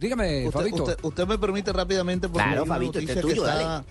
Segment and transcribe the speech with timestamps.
[0.00, 0.82] Dígame, Usted, Fabito.
[0.84, 3.50] usted- usted me permite rápidamente porque Claro, hay una Fabito, este noticia es tuyo, que
[3.50, 3.84] está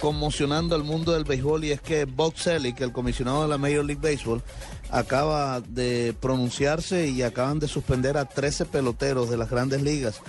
[0.00, 3.84] conmocionando al mundo del béisbol y es que Bob Selleck, el comisionado de la Major
[3.84, 4.42] League Baseball,
[4.90, 10.20] acaba de pronunciarse y acaban de suspender a 13 peloteros de las grandes ligas.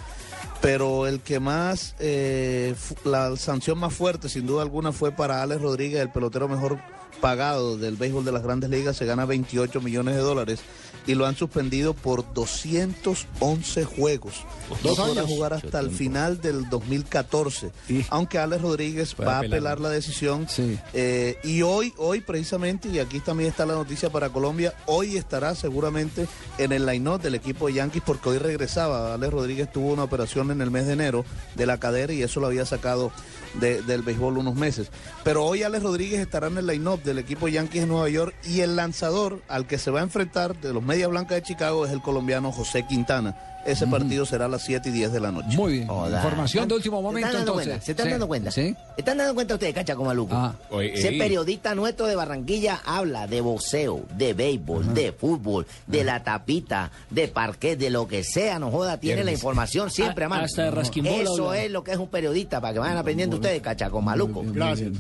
[0.61, 5.61] Pero el que más, eh, la sanción más fuerte sin duda alguna fue para Alex
[5.61, 6.79] Rodríguez, el pelotero mejor
[7.21, 10.59] pagado del béisbol de las grandes ligas, se gana 28 millones de dólares
[11.07, 14.43] y lo han suspendido por 211 juegos.
[14.83, 17.71] No podrá jugar hasta el final del 2014.
[18.09, 19.57] Aunque Alex Rodríguez Puede va a apelar.
[19.57, 20.47] apelar la decisión.
[20.49, 20.77] Sí.
[20.93, 25.55] Eh, y hoy, hoy precisamente, y aquí también está la noticia para Colombia, hoy estará
[25.55, 26.27] seguramente
[26.57, 29.13] en el line-up del equipo de Yankees porque hoy regresaba.
[29.13, 32.39] Alex Rodríguez tuvo una operación en el mes de enero de la cadera y eso
[32.39, 33.11] lo había sacado
[33.55, 34.87] de- del béisbol unos meses.
[35.23, 38.61] Pero hoy Alex Rodríguez estará en el line-up del equipo Yankees de Nueva York y
[38.61, 41.91] el lanzador al que se va a enfrentar de los Media Blancas de Chicago es
[41.91, 43.35] el colombiano José Quintana.
[43.65, 45.57] Ese partido será a las 7 y 10 de la noche.
[45.57, 45.89] Muy bien.
[45.89, 47.67] Información de último ¿Se momento, están dando entonces.
[47.67, 47.85] cuenta?
[47.85, 48.09] ¿Se están Sí.
[48.11, 48.51] dando cuenta?
[48.51, 48.75] Sí.
[48.95, 50.35] ¿Están dando cuenta ustedes, cacha, como maluco?
[50.35, 50.55] Ah.
[50.81, 56.91] Ese periodista nuestro de Barranquilla habla de boxeo, de béisbol, de fútbol, de la tapita,
[57.09, 60.45] de parquet, de lo que sea, no joda, tiene la información siempre, A- hermano.
[60.45, 63.61] hasta de rasquimbola Eso es lo que es un periodista, para que vayan aprendiendo ustedes,
[63.61, 64.41] cacha, con maluco.
[64.41, 64.91] Bien, gracias.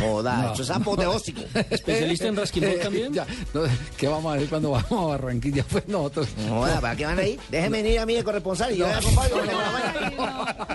[0.00, 0.52] Joda, No.
[0.54, 1.42] eso es apoteósico.
[1.70, 3.12] ¿Especialista en rasquimbol también?
[3.12, 3.62] Ya, no,
[3.96, 5.64] ¿Qué vamos a ver cuando vamos a Barranquilla?
[5.70, 6.28] Pues nosotros.
[6.48, 7.38] Joda, ¿para qué van ahí?
[7.50, 10.73] Déjenme venir a mí de corresponsal y yo voy a acompañar.